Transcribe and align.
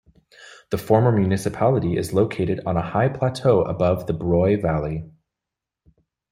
The 0.71 0.79
former 0.79 1.11
municipality 1.11 1.95
is 1.95 2.11
located 2.11 2.59
on 2.65 2.75
a 2.75 2.81
high 2.81 3.07
plateau 3.09 3.61
above 3.61 4.07
the 4.07 4.13
Broye 4.13 4.59
valley. 4.59 5.11